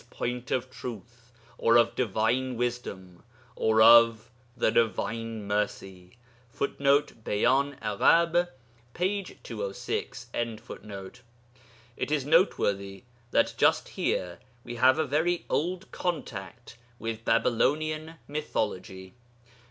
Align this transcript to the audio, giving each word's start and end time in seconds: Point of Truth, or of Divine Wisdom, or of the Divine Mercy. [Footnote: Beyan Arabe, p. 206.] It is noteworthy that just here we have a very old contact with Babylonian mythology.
Point 0.09 0.49
of 0.49 0.71
Truth, 0.71 1.31
or 1.59 1.77
of 1.77 1.93
Divine 1.93 2.57
Wisdom, 2.57 3.21
or 3.55 3.83
of 3.83 4.31
the 4.57 4.71
Divine 4.71 5.45
Mercy. 5.47 6.17
[Footnote: 6.49 7.23
Beyan 7.23 7.75
Arabe, 7.83 8.47
p. 8.95 9.21
206.] 9.23 10.25
It 11.95 12.11
is 12.11 12.25
noteworthy 12.25 13.03
that 13.29 13.53
just 13.57 13.89
here 13.89 14.39
we 14.63 14.77
have 14.77 14.97
a 14.97 15.05
very 15.05 15.45
old 15.51 15.91
contact 15.91 16.77
with 16.97 17.23
Babylonian 17.23 18.15
mythology. 18.27 19.13